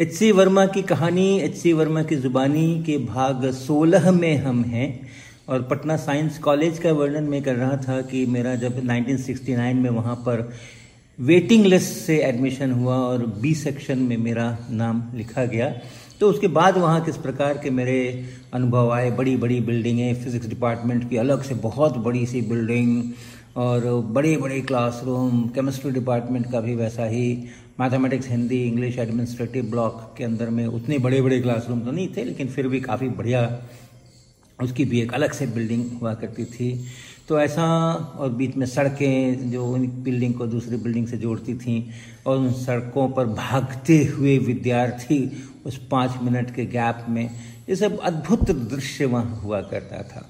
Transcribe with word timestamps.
H 0.00 0.12
C 0.12 0.32
Verma 0.32 0.66
की 0.66 0.82
कहानी 0.82 1.40
H 1.40 1.54
C 1.54 1.72
Verma 1.72 2.02
की 2.02 2.16
जुबानी 2.16 2.82
के 2.86 2.98
भाग 2.98 3.64
16 3.68 4.06
में 4.08 4.36
हम 4.36 4.64
हैं। 4.64 5.08
और 5.48 5.62
पटना 5.62 5.96
साइंस 5.96 6.38
कॉलेज 6.38 6.78
का 6.78 6.92
वर्णन 6.92 7.24
मैं 7.24 7.42
कर 7.42 7.54
रहा 7.54 7.76
था 7.76 8.00
कि 8.00 8.26
मेरा 8.26 8.54
जब 8.54 8.86
1969 8.86 9.74
में 9.74 9.90
वहाँ 9.90 10.14
पर 10.14 10.52
वेटिंग 11.20 11.66
लिस्ट 11.66 11.92
से 11.92 12.18
एडमिशन 12.18 12.72
हुआ 12.72 12.94
और 12.94 13.26
बी 13.26 13.54
सेक्शन 13.54 13.98
में 13.98 14.16
मेरा 14.16 14.58
नाम 14.70 15.02
लिखा 15.14 15.44
गया 15.44 15.78
तो 16.20 16.30
उसके 16.30 16.46
बाद 16.46 16.78
वहाँ 16.78 17.04
किस 17.04 17.16
प्रकार 17.16 17.54
के 17.54 17.70
मेरे 17.70 18.24
अनुभव 18.54 18.90
आए? 18.90 19.10
बड़ी 19.10 19.36
बड़ी 19.36 19.60
बिल्डिंगें, 19.60 20.14
फिजिक्स 20.14 20.48
डिपार्टमेंट 20.48 21.10
की 21.10 21.16
अलग 21.16 21.42
से 21.42 21.54
बहुत 21.54 21.96
बड़ी 21.96 22.26
सी 22.26 22.40
बिल्डिंग 22.40 23.02
और 23.58 23.86
बड़े 24.12 24.36
बड़े 24.36 24.60
क्लासरूम 24.60 25.40
केमिस्ट्री 25.54 25.90
डिपार्टमेंट 25.90 26.50
का 26.52 26.60
भी 26.60 26.74
वैसा 26.74 27.04
ही 27.04 27.26
mathematics 27.80 28.28
Hindi 28.28 28.62
English 28.66 28.98
administrative 28.98 29.64
block 29.70 30.14
के 30.18 30.24
अंदर 30.24 30.50
में 30.50 30.66
उतने 30.66 30.98
बड़े 30.98 31.20
बड़े 31.22 31.40
क्लासरूम 31.40 31.80
तो 31.80 31.90
नहीं 31.90 32.08
थे, 32.16 32.24
लेकिन 32.24 32.48
फिर 32.48 32.68
भी 32.68 32.80
काफ़ी 32.80 33.08
बढ़िया 33.10 33.42
उसकी 34.58 34.84
भी 34.84 35.00
एक 35.00 35.14
अलग 35.14 35.32
से 35.32 35.46
बिल्डिंग 35.48 35.84
हुआ 36.00 36.14
करती 36.14 36.44
थी। 36.44 36.70
तो 37.28 37.40
ऐसा 37.40 37.64
और 38.18 38.30
बीच 38.30 38.56
में 38.56 38.66
सड़कें 38.66 39.50
जो 39.50 39.66
उन 39.66 39.86
बिल्डिंग 40.04 40.34
को 40.34 40.46
दूसरी 40.46 40.76
बिल्डिंग 40.76 41.06
से 41.06 41.16
जोड़ती 41.18 41.54
थीं 41.56 41.82
और 42.26 42.38
उन 42.38 42.52
सड़कों 42.54 43.08
पर 43.10 43.26
भागते 43.26 44.02
हुए 44.06 44.38
विद्यार्थी 44.38 45.20
उस 45.66 45.86
पाँच 45.90 46.22
मिनट 46.22 46.54
के 46.54 46.64
गैप 46.68 47.04
में, 47.08 47.30
ये 47.68 47.76
सब 47.76 47.98
अद्भुत 48.00 48.50
दृश्य 48.50 49.04
वहाँ 49.06 49.40
हुआ 49.42 49.60
करता 49.62 50.02
था। 50.04 50.28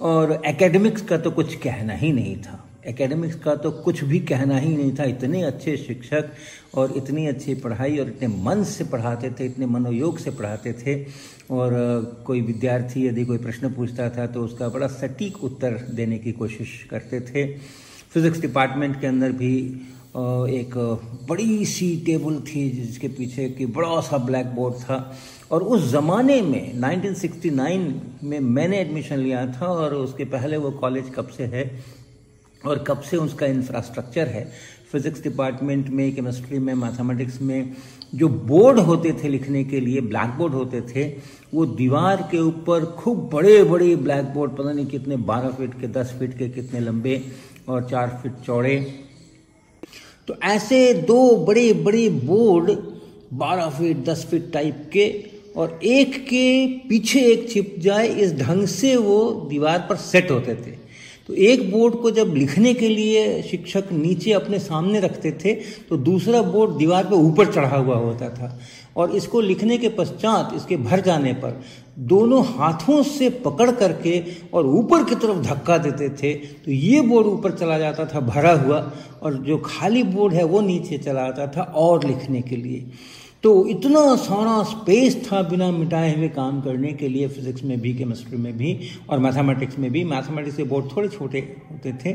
और 0.00 0.40
एकेडमिक्स 0.46 1.02
का 1.02 1.16
तो 1.18 1.30
कुछ 1.30 1.54
कहना 1.56 1.94
ही 1.94 2.12
नहीं 2.12 2.36
था। 2.36 2.60
एकेडमिक्स 2.86 3.36
का 3.40 3.54
तो 3.56 3.70
कुछ 3.72 4.02
भी 4.04 4.18
कहना 4.20 4.56
ही 4.58 4.76
नहीं 4.76 4.94
था। 4.98 5.04
इतने 5.04 5.42
अच्छे 5.42 5.76
शिक्षक 5.76 6.30
और 6.74 6.92
इतनी 6.96 7.26
अच्छी 7.26 7.54
पढ़ाई 7.54 7.98
और 7.98 8.08
इतने 8.08 8.28
मन 8.42 8.62
से 8.64 8.84
पढ़ाते 8.84 9.30
थे, 9.30 9.46
इतने 9.46 9.66
मनोयोग 9.66 10.18
से 10.18 10.30
पढ़ाते 10.30 10.72
थे। 10.74 11.02
और 11.50 11.72
कोई 12.26 12.40
विद्यार्थी 12.40 13.06
यदि 13.06 13.24
कोई 13.24 13.38
प्रश्न 13.38 13.72
पूछता 13.72 14.08
था 14.10 14.26
तो 14.26 14.44
उसका 14.44 14.68
बड़ा 14.68 14.86
सटीक 14.90 15.42
उत्तर 15.44 15.80
देने 15.90 16.18
की 16.18 16.32
कोशिश 16.32 16.86
करते 16.90 17.20
थे। 17.22 17.46
फिज़िक्स 18.12 18.40
डिपार्टमेंट 18.40 19.00
के 19.00 19.06
अंदर 19.06 19.32
भी 19.32 19.56
एक 20.14 20.74
बड़ी 21.28 21.64
सी 21.66 21.86
टेबल 22.06 22.38
थी 22.48 22.68
जिसके 22.70 23.08
पीछे 23.08 23.48
की 23.50 23.66
बड़ा 23.66 24.00
सा 24.00 24.18
ब्लैक 24.18 24.46
बोर्ड 24.46 24.74
था। 24.74 25.16
और 25.52 25.62
उस 25.62 25.90
ज़माने 25.90 26.40
में 26.42 26.74
1969 26.74 28.24
में 28.24 28.38
मैंने 28.40 28.78
एडमिशन 28.80 29.18
लिया 29.18 29.46
था 29.52 29.66
और 29.66 29.94
उसके 29.94 30.24
पहले 30.24 30.56
वो 30.56 30.70
कॉलेज 30.70 31.10
कब 31.16 31.28
से 31.28 31.44
है 31.44 31.64
और 32.66 32.84
कब 32.88 33.00
से 33.00 33.16
उसका 33.16 33.46
इंफ्रास्ट्रक्चर 33.46 34.28
है। 34.28 34.50
फिज़िक्स 34.92 35.22
डिपार्टमेंट 35.22 35.88
में, 35.88 36.14
केमिस्ट्री 36.14 36.58
में, 36.58 36.74
मैथमेटिक्स 36.74 37.40
में 37.42 37.72
जो 38.14 38.28
बोर्ड 38.28 38.78
होते 38.78 39.12
थे 39.22 39.28
लिखने 39.28 39.64
के 39.64 39.80
लिए 39.80 40.00
ब्लैक 40.00 40.36
बोर्ड 40.38 40.54
होते 40.54 40.80
थे, 40.94 41.04
वो 41.54 41.64
दीवार 41.66 42.28
के 42.30 42.38
ऊपर 42.38 42.84
खूब 42.98 43.28
बड़े 43.32 43.62
बड़े 43.64 43.94
ब्लैक 43.96 44.24
बोर्ड 44.34 44.52
पता 44.52 44.72
नहीं 44.72 44.86
कितने 44.86 45.16
बारह 45.16 45.50
फीट 45.50 45.80
के, 45.80 45.88
दस 45.88 46.14
फीट 46.18 46.38
के, 46.38 46.48
कितने 46.48 46.80
लंबे 46.80 47.22
और 47.68 47.88
चार 47.90 48.20
फीट 48.22 48.44
चौड़े 48.46 48.76
तो 50.28 50.36
ऐसे 50.44 50.92
दो 51.06 51.36
बड़े 51.46 51.72
बड़े 51.74 52.08
बोर्ड 52.08 52.70
बारह 53.32 53.68
फीट, 53.70 54.04
दस 54.04 54.26
फीट 54.30 54.52
टाइप 54.52 54.88
के 54.92 55.12
और 55.56 55.78
एक 55.84 56.14
के 56.24 56.66
पीछे 56.88 57.20
एक 57.22 57.48
छिप 57.50 57.74
जाए, 57.78 58.08
इस 58.08 58.34
ढंग 58.34 58.66
से 58.66 58.94
वो 58.96 59.46
दीवार 59.50 59.86
पर 59.88 59.96
सेट 59.96 60.30
होते 60.30 60.54
थे। 60.54 60.82
तो 61.28 61.34
एक 61.34 61.70
बोर्ड 61.70 61.94
को 61.94 62.10
जब 62.10 62.34
लिखने 62.34 62.72
के 62.74 62.88
लिए 62.88 63.42
शिक्षक 63.42 63.92
नीचे 63.92 64.32
अपने 64.32 64.58
सामने 64.58 65.00
रखते 65.00 65.30
थे 65.34 65.54
तो 65.88 65.96
दूसरा 65.98 66.42
बोर्ड 66.44 66.76
दीवार 66.78 67.04
पर 67.04 67.14
ऊपर 67.16 67.52
चढ़ा 67.52 67.76
हुआ 67.76 67.96
होता 67.96 68.28
था। 68.30 68.58
और 68.96 69.10
इसको 69.10 69.40
लिखने 69.40 69.78
के 69.78 69.88
पश्चात 69.88 70.52
इसके 70.56 70.76
भर 70.76 71.00
जाने 71.00 71.32
पर 71.34 71.60
दोनों 71.98 72.44
हाथों 72.46 73.02
से 73.02 73.28
पकड़ 73.44 73.70
करके 73.70 74.22
और 74.54 74.66
ऊपर 74.66 75.04
की 75.04 75.14
तरफ़ 75.14 75.38
धक्का 75.38 75.78
देते 75.78 76.08
थे। 76.08 76.34
तो 76.34 76.72
ये 76.72 77.00
बोर्ड 77.00 77.26
ऊपर 77.26 77.52
चला 77.52 77.78
जाता 77.78 78.04
था, 78.04 78.20
भरा 78.20 78.52
हुआ, 78.52 78.78
और 79.22 79.34
जो 79.34 79.58
खाली 79.58 80.02
बोर्ड 80.02 80.34
है 80.34 80.44
वो 80.44 80.60
नीचे 80.60 80.98
चला 80.98 81.22
जाता 81.22 81.46
था 81.46 81.62
और 81.62 82.04
लिखने 82.06 82.40
के 82.42 82.56
लिए। 82.56 82.86
तो 83.44 83.50
इतना 83.68 84.14
सारा 84.16 84.62
स्पेस 84.62 85.16
था 85.24 85.40
बिना 85.42 85.70
मिटाए 85.70 86.14
हुए 86.16 86.28
काम 86.28 86.60
करने 86.60 86.92
के 86.92 87.08
लिए 87.08 87.26
फिजिक्स 87.28 87.62
में 87.64 87.80
भी 87.80 87.92
केमिस्ट्री 87.94 88.36
में 88.36 88.56
भी 88.58 88.78
और 89.10 89.18
मैथमेटिक्स 89.18 89.78
में 89.78 89.90
भी। 89.92 90.04
मैथमेटिक्स 90.04 90.56
के 90.56 90.62
बोर्ड 90.62 90.86
थोड़े 90.86 91.08
छोटे 91.08 91.38
होते 91.70 91.92
थे। 92.04 92.14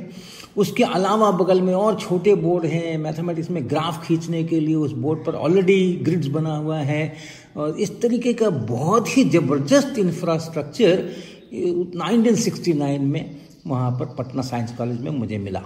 उसके 0.58 0.84
अलावा 0.84 1.30
बगल 1.32 1.62
में 1.62 1.74
और 1.74 2.00
छोटे 2.00 2.34
बोर्ड 2.36 2.66
हैं। 2.66 2.98
मैथमेटिक्स 2.98 3.50
में 3.50 3.70
ग्राफ 3.70 4.08
खींचने 4.08 4.44
के 4.44 4.60
लिए 4.60 4.76
उस 4.76 4.92
बोर्ड 5.06 5.24
पर 5.26 5.36
ऑलरेडी 5.36 5.94
ग्रिड्स 6.04 6.28
बना 6.28 6.56
हुआ 6.56 6.80
है। 6.80 7.14
और 7.58 7.78
इस 7.78 8.02
तरीके 8.02 8.34
का 8.34 8.50
बहुत 8.50 9.18
ही 9.18 9.24
ज़बरदस्त 9.30 10.00
इंफ्रास्ट्रक्चर 10.00 11.08
1969 11.54 13.00
में 13.06 13.36
वहाँ 13.68 13.92
पर 13.92 14.06
पटना 14.18 14.42
साइंस 14.42 14.76
कॉलेज 14.78 15.02
में 15.02 15.12
मुझे 15.12 15.38
मिला। 15.38 15.64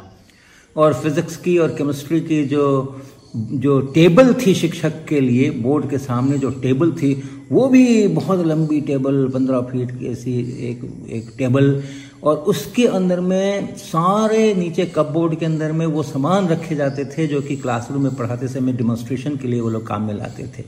और 0.76 0.94
फिज़िक्स 0.94 1.38
की 1.38 1.58
और 1.58 1.70
केमिस्ट्री 1.70 2.22
की 2.22 2.44
जो 2.46 2.64
जो 3.36 3.80
टेबल 3.82 4.34
थी 4.34 4.54
शिक्षक 4.54 5.06
के 5.06 5.20
लिए, 5.20 5.50
बोर्ड 5.52 5.90
के 5.90 5.98
सामने 5.98 6.38
जो 6.38 6.50
टेबल 6.50 6.92
थी, 6.92 7.14
वो 7.52 7.68
भी 7.68 8.08
बहुत 8.08 8.46
लंबी 8.46 8.82
टेबल, 8.82 9.28
पंद्रह 9.28 9.62
फीट 9.62 9.92
की 10.00 10.08
ऐसी 10.08 10.34
एक 10.70 11.08
एक 11.10 11.32
टेबल, 11.38 11.84
और 12.24 12.38
उसके 12.38 12.88
अंदर 12.88 13.20
में 13.20 13.76
सारे 13.76 14.54
नीचे 14.54 14.86
कपबोर्ड 14.86 15.36
के 15.36 15.46
अंदर 15.46 15.72
में 15.72 15.86
वो 15.86 16.04
सामान 16.04 16.48
रखे 16.48 16.76
जाते 16.76 17.06
थे 17.06 17.28
जो 17.28 17.42
कि 17.42 17.56
क्लासरूम 17.56 18.04
में 18.04 18.16
पढ़ाते 18.16 18.48
समय 18.48 18.74
डिमॉन्स्ट्रेशन 18.74 19.36
के 19.38 19.48
लिए 19.48 19.60
वो 19.60 19.70
लोग 19.70 19.88
काम 19.88 20.04
में 20.04 20.14
लाते 20.14 20.44
थे। 20.44 20.64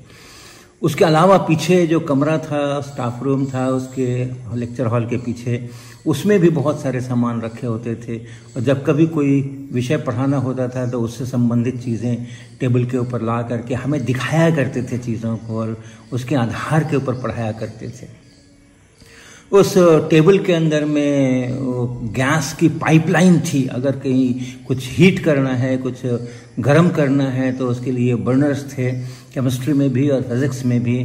उसके 0.82 1.06
अलावा 1.06 1.38
पीछे 1.40 1.86
जो 1.88 2.00
कमरा 2.02 2.38
था 2.38 2.80
स्टाफ 2.84 3.22
रूम 3.24 3.46
था, 3.46 3.68
उसके 3.70 4.56
लेक्चर 4.56 4.86
हॉल 4.86 5.06
के 5.06 5.18
पीछे, 5.18 5.70
उसमें 6.06 6.40
भी 6.40 6.50
बहुत 6.52 6.82
सारे 6.82 7.02
सामान 7.02 7.42
रखे 7.42 7.68
होते 7.68 7.96
थे। 7.98 8.18
और 8.18 8.62
जब 8.62 8.84
कभी 8.86 9.06
कोई 9.08 9.40
विषय 9.74 9.98
पढ़ाना 9.98 10.38
होता 10.38 10.68
था 10.68 10.86
तो 10.90 11.02
उससे 11.02 11.26
संबंधित 11.26 11.82
चीज़ें 11.84 12.26
टेबल 12.60 12.86
के 12.86 12.98
ऊपर 12.98 13.22
ला 13.22 13.42
करके 13.42 13.74
हमें 13.76 14.04
दिखाया 14.06 14.56
करते 14.56 14.84
थे 14.84 14.98
चीज़ों 14.98 15.36
को 15.38 15.58
और 15.60 15.76
उसके 16.14 16.36
आधार 16.36 16.84
के 16.84 16.98
ऊपर 16.98 17.22
पढ़ाया 17.22 17.52
करते 17.52 17.90
थे। 17.90 18.08
उस 19.52 19.74
टेबल 20.10 20.38
के 20.40 20.54
अंदर 20.54 20.86
में 20.86 22.12
गैस 22.14 22.54
की 22.54 22.68
पाइपलाइन 22.78 23.40
थी। 23.44 23.66
अगर 23.70 24.00
कहीं 24.00 24.34
कुछ 24.68 24.88
हीट 24.90 25.20
करना 25.20 25.54
है, 25.56 25.78
कुछ 25.78 26.06
गर्म 26.60 26.90
करना 26.90 27.30
है 27.30 27.52
तो 27.58 27.68
उसके 27.68 27.92
लिए 27.92 28.16
बर्नर्स 28.16 28.64
थे 28.72 28.92
केमिस्ट्री 29.34 29.74
में 29.74 29.90
भी 29.90 30.10
और 30.10 30.22
फिजिक्स 30.22 30.64
में 30.66 30.82
भी। 30.84 31.04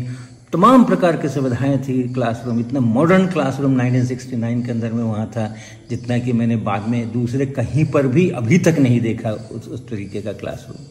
तमाम 0.53 0.84
प्रकार 0.84 1.16
की 1.16 1.28
सुविधाएँ 1.28 1.78
थी 1.78 2.03
क्लासरूम 2.15 2.61
इतना 2.61 2.81
मॉडर्न 2.81 3.27
क्लासरूम 3.27 3.81
1969 3.81 4.65
के 4.66 4.71
अंदर 4.71 4.93
में 4.93 5.03
वहाँ 5.03 5.27
था, 5.27 5.55
जितना 5.91 6.19
कि 6.19 6.33
मैंने 6.33 6.56
बाद 6.59 6.89
में 6.89 7.12
दूसरे 7.12 7.47
कहीं 7.49 7.84
पर 7.84 8.06
भी 8.06 8.28
अभी 8.31 8.59
तक 8.59 8.78
नहीं 8.78 9.00
देखा 9.00 9.31
उस 9.31 9.69
उस 9.69 9.89
तरीके 9.89 10.22
का 10.22 10.33
क्लासरूम 10.33 10.84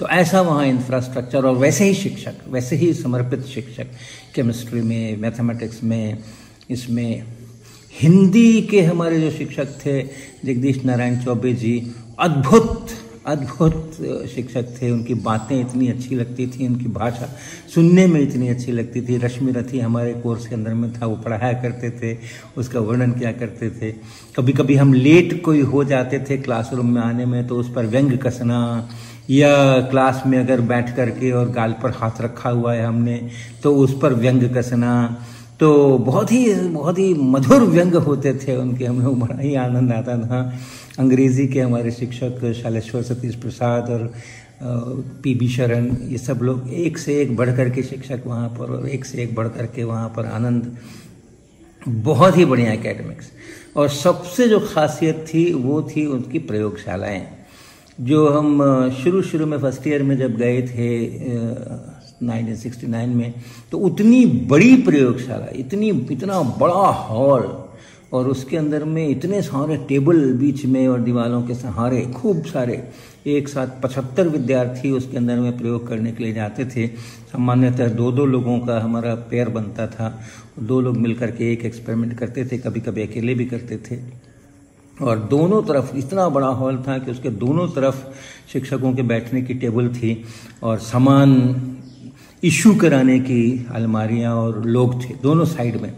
तो 0.00 0.08
ऐसा 0.08 0.40
वहाँ 0.40 0.66
इंफ्रास्ट्रक्चर 0.66 1.46
और 1.46 1.56
वैसे 1.56 1.84
ही 1.84 1.94
शिक्षक, 1.94 2.34
वैसे 2.48 2.76
ही 2.76 2.92
समर्पित 2.94 3.44
शिक्षक 3.44 3.86
केमिस्ट्री 4.34 4.80
में 4.80 5.16
मैथमेटिक्स 5.16 5.82
में, 5.84 6.18
इसमें 6.70 7.22
हिंदी 7.92 8.62
के 8.62 8.82
हमारे 8.82 9.20
जो 9.20 9.30
शिक्षक 9.30 9.78
थे, 9.84 10.02
जगदीश 10.44 10.84
नारायण 10.84 11.18
चौबे 11.24 11.52
जी, 11.52 11.74
अद्भुत 12.18 12.88
अद्भुत 13.26 13.96
शिक्षक 14.30 14.66
थे, 14.76 14.90
उनकी 14.90 15.14
बातें 15.16 15.58
इतनी 15.60 15.88
अच्छी 15.88 16.14
लगती 16.14 16.46
थी, 16.46 16.66
उनकी 16.66 16.88
भाषा 16.90 17.28
सुनने 17.74 18.06
में 18.06 18.20
इतनी 18.20 18.48
अच्छी 18.48 18.72
लगती 18.72 19.00
थी। 19.00 19.16
रश्मि 19.16 19.52
रथी 19.52 19.80
हमारे 19.80 20.12
कोर्स 20.14 20.46
के 20.46 20.54
अंदर 20.54 20.74
में 20.74 20.92
था, 20.92 21.06
वो 21.06 21.16
पढ़ाया 21.16 21.52
करते 21.62 21.90
थे, 21.92 22.16
उसका 22.56 22.80
वर्णन 22.80 23.12
किया 23.12 23.32
करते 23.32 23.70
थे। 23.70 23.90
कभी 24.36 24.52
कभी 24.52 24.74
हम 24.74 24.92
लेट 24.94 25.40
कोई 25.42 25.60
हो 25.62 25.84
जाते 25.84 26.18
थे 26.30 26.36
क्लासरूम 26.38 26.94
में 26.94 27.00
आने 27.02 27.26
में 27.26 27.46
तो 27.46 27.56
उस 27.56 27.72
पर 27.74 27.86
व्यंग 27.86 28.18
कसना, 28.18 28.88
या 29.30 29.80
क्लास 29.90 30.22
में 30.26 30.38
अगर 30.38 30.60
बैठ 30.62 30.94
करके 30.96 31.30
और 31.32 31.50
गाल 31.50 31.74
पर 31.82 31.90
हाथ 31.90 32.20
रखा 32.20 32.50
हुआ 32.50 32.72
है 32.74 32.84
हमने 32.84 33.20
तो 33.62 33.74
उस 33.76 33.98
पर 34.02 34.14
व्यंग 34.14 34.48
कसना 34.54 34.92
तो 35.60 35.98
बहुत 35.98 36.30
ही 36.32 36.52
बहुत 36.54 36.98
ही 36.98 37.12
मधुर 37.14 37.62
व्यंग 37.62 37.94
होते 38.04 38.32
थे 38.34 38.56
उनके। 38.56 38.84
हमें 38.84 39.18
बड़ा 39.20 39.40
ही 39.40 39.54
आनंद 39.54 39.92
आता 39.92 40.16
था। 40.18 40.40
अंग्रेज़ी 40.98 41.46
के 41.48 41.60
हमारे 41.60 41.90
शिक्षक 41.90 42.52
शालेश्वर 42.62 43.02
सतीश 43.02 43.34
प्रसाद 43.34 43.90
और 43.90 44.12
पी 45.22 45.34
बी 45.34 45.48
शरण, 45.48 45.90
ये 46.08 46.18
सब 46.18 46.38
लोग 46.42 46.72
एक 46.74 46.98
से 46.98 47.20
एक 47.22 47.36
बढ़ 47.36 47.50
कर 47.56 47.70
के 47.70 47.82
शिक्षक 47.82 48.22
वहाँ 48.26 48.48
पर 48.48 48.70
और 48.70 48.88
एक 48.88 49.04
से 49.04 49.22
एक 49.22 49.34
बढ़ 49.34 49.48
कर 49.48 49.66
के 49.66 49.84
वहाँ 49.84 50.08
पर 50.16 50.26
आनंद। 50.26 50.76
बहुत 51.82 52.36
ही 52.36 52.44
बढ़िया 52.44 52.72
एकेडमिक्स 52.72 53.30
और 53.76 53.88
सबसे 53.88 54.48
जो 54.48 54.60
खासियत 54.64 55.24
थी, 55.28 55.52
वो 55.52 55.82
थी 55.82 56.06
उनकी 56.06 56.38
प्रयोगशालाएँ। 56.40 57.26
जो 58.00 58.28
हम 58.28 58.90
शुरू 59.02 59.22
शुरू 59.22 59.46
में 59.46 59.58
फ़र्स्ट 59.58 59.86
ईयर 59.88 60.02
में 60.02 60.16
जब 60.18 60.36
गए 60.36 60.62
थे 60.62 60.88
1969 62.22 63.06
में 63.06 63.34
तो 63.72 63.78
उतनी 63.78 64.26
बड़ी 64.26 64.76
प्रयोगशाला, 64.76 65.46
इतनी, 65.54 65.88
इतना 65.88 66.40
बड़ा 66.40 66.88
हॉल 66.90 67.64
और 68.12 68.28
उसके 68.28 68.56
अंदर 68.56 68.84
में 68.84 69.08
इतने 69.08 69.42
सारे 69.42 69.76
टेबल 69.76 70.32
बीच 70.32 70.64
में 70.64 70.88
और 70.88 71.00
दीवारों 71.00 71.42
के 71.42 71.54
सहारे, 71.54 72.02
खूब 72.02 72.44
सारे, 72.44 72.88
एक 73.26 73.48
साथ 73.48 73.66
पचहत्तर 73.82 74.28
विद्यार्थी 74.28 74.90
उसके 74.90 75.16
अंदर 75.16 75.36
में 75.36 75.58
प्रयोग 75.58 75.88
करने 75.88 76.12
के 76.12 76.24
लिए 76.24 76.32
जाते 76.32 76.64
थे। 76.64 76.86
सामान्यतः 77.32 77.88
दो 77.88 78.12
दो 78.12 78.24
लोगों 78.24 78.58
का 78.60 78.80
हमारा 78.80 79.14
पेयर 79.14 79.48
बनता 79.48 79.86
था। 79.86 80.20
दो 80.58 80.80
लोग 80.80 80.96
मिलकर 80.96 81.30
के 81.30 81.52
एक 81.52 81.64
एक्सपेरिमेंट 81.64 82.18
करते 82.18 82.44
थे 82.44 82.58
कभी 82.58 82.80
कभी 82.80 83.02
अकेले 83.02 83.34
भी 83.34 83.44
करते 83.44 83.76
थे। 83.76 84.00
और 85.04 85.18
दोनों 85.18 85.62
तरफ़ 85.62 85.96
इतना 85.96 86.28
बड़ा 86.28 86.46
हॉल 86.46 86.76
था 86.88 86.98
कि 86.98 87.10
उसके 87.10 87.30
दोनों 87.30 87.68
तरफ़ 87.68 88.06
शिक्षकों 88.52 88.92
के 88.92 89.02
बैठने 89.02 89.42
की 89.42 89.54
टेबल 89.54 89.88
थी 89.88 90.24
और 90.62 90.78
सामान 90.78 91.60
इशू 92.44 92.74
कराने 92.74 93.18
की 93.18 93.66
अलमारियाँ 93.70 94.34
और 94.34 94.64
लोग 94.64 95.04
थे, 95.04 95.14
दोनों 95.22 95.44
साइड 95.44 95.76
में। 95.76 95.92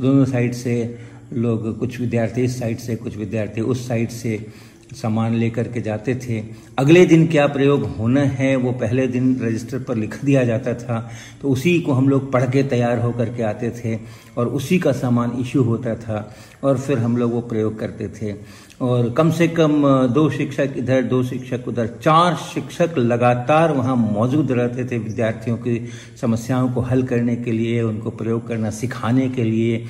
दोनों 0.00 0.24
साइड 0.24 0.52
से 0.52 0.98
लोग, 1.32 1.78
कुछ 1.78 2.00
विद्यार्थी 2.00 2.42
इस 2.42 2.58
साइड 2.58 2.78
से, 2.78 2.96
कुछ 2.96 3.16
विद्यार्थी 3.16 3.60
उस 3.60 3.88
साइड 3.88 4.08
से 4.08 4.46
सामान 4.94 5.34
लेकर 5.34 5.68
के 5.68 5.80
जाते 5.80 6.14
थे। 6.14 6.44
अगले 6.78 7.06
दिन 7.06 7.26
क्या 7.26 7.46
प्रयोग 7.46 7.82
होना 7.82 8.20
है, 8.20 8.56
वो 8.56 8.72
पहले 8.72 9.06
दिन 9.06 9.40
रजिस्टर 9.40 9.78
पर 9.78 9.96
लिख 9.96 10.24
दिया 10.24 10.44
जाता 10.44 10.74
था। 10.74 11.10
तो 11.42 11.48
उसी 11.48 11.80
को 11.80 11.92
हम 11.92 12.08
लोग 12.08 12.32
पढ़ 12.32 12.50
के 12.50 12.62
तैयार 12.62 12.98
होकर 12.98 13.28
के 13.28 13.42
आते 13.42 13.70
थे 13.70 13.98
और 14.36 14.48
उसी 14.48 14.78
का 14.78 14.92
सामान 14.92 15.32
इशू 15.40 15.62
होता 15.62 15.94
था 15.94 16.34
और 16.64 16.78
फिर 16.78 16.98
हम 16.98 17.16
लोग 17.16 17.32
वो 17.32 17.40
प्रयोग 17.40 17.78
करते 17.78 18.08
थे। 18.08 18.32
और 18.82 19.10
कम 19.10 19.30
से 19.30 19.46
कम 19.48 19.82
दो 20.12 20.28
शिक्षक 20.30 20.74
इधर, 20.76 21.02
दो 21.02 21.22
शिक्षक 21.22 21.68
उधर, 21.68 21.86
चार 22.02 22.36
शिक्षक 22.44 22.98
लगातार 22.98 23.72
वहाँ 23.72 23.96
मौजूद 23.96 24.52
रहते 24.52 24.84
थे 24.84 24.98
विद्यार्थियों 24.98 25.56
की 25.56 25.76
समस्याओं 26.20 26.70
को 26.72 26.80
हल 26.80 27.02
करने 27.02 27.36
के 27.36 27.52
लिए, 27.52 27.82
उनको 27.82 28.10
प्रयोग 28.10 28.48
करना 28.48 28.70
सिखाने 28.72 29.28
के 29.28 29.44
लिए। 29.44 29.84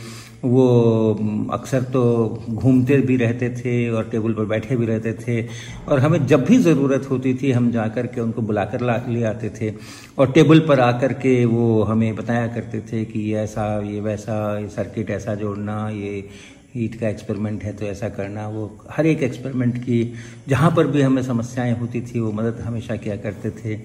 वो 0.45 1.49
अक्सर 1.53 1.83
तो 1.83 2.03
घूमते 2.51 2.97
भी 3.01 3.17
रहते 3.17 3.49
थे 3.57 3.75
और 3.91 4.09
टेबल 4.11 4.33
पर 4.35 4.45
बैठे 4.45 4.77
भी 4.77 4.87
रहते 4.87 5.13
थे। 5.13 5.43
और 5.89 5.99
हमें 5.99 6.27
जब 6.27 6.45
भी 6.45 6.59
ज़रूरत 6.59 7.07
होती 7.11 7.35
थी, 7.35 7.51
हम 7.53 7.71
जा 7.71 7.87
कर 7.89 8.07
के 8.07 8.21
उनको 8.21 8.43
बुलाकर 8.43 8.81
ला, 8.81 9.01
ले 9.09 9.23
आते 9.25 9.51
थे। 9.61 9.73
और 10.19 10.33
टेबल 10.33 10.61
पर 10.61 10.81
आकर 10.81 11.13
के 11.13 11.45
वो 11.45 11.83
हमें 11.83 12.15
बताया 12.17 12.47
करते 12.47 12.81
थे 12.93 13.05
कि 13.05 13.21
ये 13.21 13.39
ऐसा, 13.41 13.67
ये 13.83 14.01
वैसा, 14.01 14.59
ये 14.59 14.69
सर्किट 14.69 15.11
ऐसा 15.11 15.35
जोड़ना, 15.35 15.89
ये 15.91 16.29
हीट 16.75 16.95
का 16.95 17.09
एक्सपेरिमेंट 17.09 17.65
है 17.65 17.73
तो 17.73 17.87
ऐसा 17.87 18.09
करना, 18.09 18.49
वो 18.49 18.85
हर 18.91 19.07
एक 19.07 19.23
एक्सपेरिमेंट 19.23 19.79
की, 19.79 20.15
जहाँ 20.49 20.71
पर 20.71 20.87
भी 20.87 21.03
हमें 21.03 21.23
समस्याएँ 21.23 21.73
होती 21.73 22.01
थी, 22.01 22.21
वो 22.21 22.33
मदद 22.33 22.61
हमेशा 22.61 22.97
किया 22.97 23.17
करते 23.17 23.51
थे। 23.51 23.77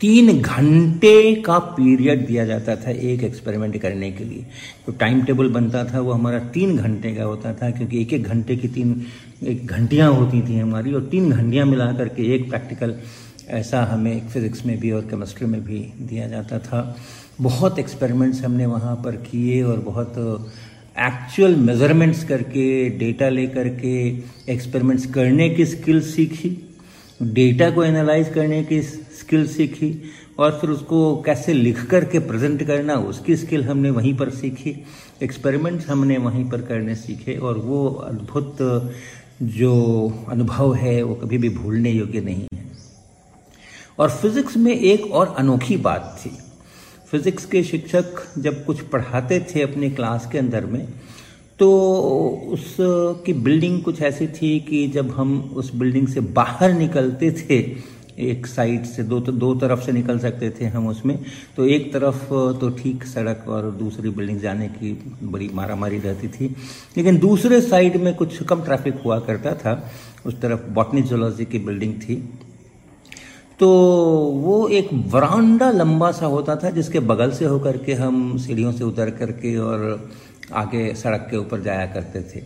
तीन 0.00 0.40
घंटे 0.42 1.34
का 1.34 1.58
पीरियड 1.58 2.26
दिया 2.26 2.44
जाता 2.44 2.74
था 2.76 2.90
एक 2.90 3.22
एक्सपेरिमेंट 3.22 3.76
करने 3.78 4.10
के 4.12 4.24
लिए। 4.24 4.46
तो 4.86 4.92
टाइम 4.92 5.22
टेबल 5.22 5.48
बनता 5.48 5.84
था, 5.84 6.00
वो 6.00 6.12
हमारा 6.12 6.38
तीन 6.38 6.76
घंटे 6.76 7.14
का 7.14 7.24
होता 7.24 7.52
था, 7.52 7.70
क्योंकि 7.70 8.00
एक 8.00 8.12
एक 8.12 8.22
घंटे 8.22 8.56
की 8.56 8.68
तीन, 8.68 9.06
एक 9.42 9.66
घंटियाँ 9.66 10.10
होती 10.12 10.42
थी 10.42 10.58
हमारी, 10.58 10.92
और 10.92 11.08
तीन 11.10 11.30
घंटियाँ 11.30 11.66
मिला 11.66 11.92
करके 11.92 12.34
एक 12.34 12.48
प्रैक्टिकल 12.48 12.96
ऐसा 13.48 13.82
हमें 13.84 14.28
फिज़िक्स 14.28 14.64
में 14.66 14.78
भी 14.80 14.90
और 14.90 15.02
केमिस्ट्री 15.02 15.46
में 15.46 15.64
भी 15.64 15.78
दिया 16.00 16.28
जाता 16.28 16.58
था। 16.58 16.96
बहुत 17.40 17.78
एक्सपेरिमेंट्स 17.78 18.42
हमने 18.44 18.66
वहाँ 18.66 18.96
पर 18.96 19.16
किए 19.16 19.62
और 19.62 19.78
बहुत 19.80 20.14
एक्चुअल 21.06 21.56
मेजरमेंट्स 21.56 22.24
करके 22.24 22.88
डेटा 22.88 23.28
लेकर 23.28 23.68
के 23.68 24.08
एक्सपेरिमेंट्स 24.52 25.06
करने 25.06 25.48
की 25.50 25.66
स्किल 25.66 26.00
सीखी 26.00 26.64
डेटा 27.22 27.70
को 27.70 27.84
एनालाइज 27.84 28.28
करने 28.28 28.64
की 28.64 28.82
स्किल 28.82 29.46
सीखी, 29.46 30.02
और 30.38 30.58
फिर 30.60 30.70
उसको 30.70 31.22
कैसे 31.22 31.52
लिख 31.52 31.84
कर 31.84 32.04
के 32.04 32.18
प्रेजेंट 32.18 32.62
करना, 32.62 32.94
उसकी 32.94 33.36
स्किल 33.36 33.64
हमने 33.64 33.90
वहीं 33.90 34.14
पर 34.16 34.30
सीखी 34.30 34.84
एक्सपेरिमेंट्स 35.22 35.88
हमने 35.88 36.18
वहीं 36.18 36.50
पर 36.50 36.60
करने 36.60 36.94
सीखे, 36.94 37.36
और 37.36 37.58
वो 37.58 37.88
अद्भुत, 37.88 38.56
जो 39.42 39.72
अनुभव 40.28 40.74
है, 40.74 41.02
वो 41.02 41.14
कभी 41.14 41.38
भी 41.38 41.48
भूलने 41.48 41.90
योग्य 41.90 42.20
नहीं 42.20 42.46
है। 42.54 42.66
और 43.98 44.10
फिजिक्स 44.10 44.56
में 44.56 44.72
एक 44.72 45.10
और 45.12 45.34
अनोखी 45.38 45.76
बात 45.76 46.18
थी 46.20 46.30
फिजिक्स 47.10 47.44
के 47.44 47.62
शिक्षक 47.64 48.22
जब 48.38 48.64
कुछ 48.64 48.80
पढ़ाते 48.88 49.40
थे 49.50 49.62
अपनी 49.62 49.90
क्लास 49.90 50.28
के 50.32 50.38
अंदर 50.38 50.64
में 50.66 50.86
तो 51.58 51.68
उसकी 52.52 53.32
बिल्डिंग 53.44 53.80
कुछ 53.82 54.00
ऐसी 54.02 54.26
थी 54.28 54.58
कि 54.60 54.86
जब 54.88 55.10
हम 55.10 55.38
उस 55.56 55.74
बिल्डिंग 55.74 56.08
से 56.08 56.20
बाहर 56.20 56.72
निकलते 56.72 57.30
थे, 57.32 57.58
एक 58.18 58.46
साइड 58.46 58.84
से 58.84 59.02
दो 59.02 59.18
दो 59.20 59.54
तरफ़ 59.54 59.80
से 59.80 59.92
निकल 59.92 60.18
सकते 60.18 60.50
थे 60.50 60.66
हम 60.66 60.86
उसमें 60.88 61.18
तो 61.56 61.66
एक 61.66 61.92
तरफ़ 61.92 62.24
तो 62.60 62.70
ठीक 62.78 63.04
सड़क 63.04 63.44
और 63.48 63.70
दूसरी 63.70 64.10
बिल्डिंग 64.10 64.40
जाने 64.40 64.68
की 64.68 64.92
बड़ी 65.22 65.50
मारा 65.54 65.76
मारी 65.76 65.98
रहती 65.98 66.28
थी। 66.28 66.54
लेकिन 66.96 67.18
दूसरे 67.18 67.60
साइड 67.60 67.96
में 67.96 68.14
कुछ 68.14 68.42
कम 68.42 68.62
ट्रैफ़िक 68.62 69.00
हुआ 69.04 69.18
करता 69.20 69.54
था। 69.54 69.90
उस 70.26 70.40
तरफ़ 70.40 70.68
बॉटनी 70.70 71.02
जोलॉजी 71.02 71.44
की 71.44 71.58
बिल्डिंग 71.58 71.94
थी। 71.94 72.16
तो 73.60 73.68
वो 74.34 74.68
एक 74.68 74.88
वरांडा 74.92 75.70
लंबा 75.70 76.10
सा 76.12 76.26
होता 76.26 76.56
था, 76.56 76.70
जिसके 76.70 77.00
बगल 77.00 77.30
से 77.30 77.44
होकर 77.44 77.76
के 77.76 77.94
हम 77.94 78.38
सीढ़ियों 78.38 78.72
से 78.72 78.84
उतर 78.84 79.10
करके 79.10 79.56
और 79.56 80.10
आगे 80.52 80.94
सड़क 80.94 81.26
के 81.30 81.36
ऊपर 81.36 81.60
जाया 81.60 81.86
करते 81.86 82.20
थे। 82.20 82.42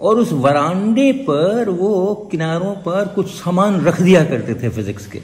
और 0.00 0.16
उस 0.16 0.32
वरांडे 0.32 1.12
पर, 1.12 1.68
वो 1.68 2.14
किनारों 2.30 2.74
पर 2.74 3.08
कुछ 3.08 3.26
सामान 3.26 3.80
रख 3.80 4.02
दिया 4.02 4.24
करते 4.24 4.54
थे 4.54 4.68
फिजिक्स 4.68 5.06
के। 5.06 5.20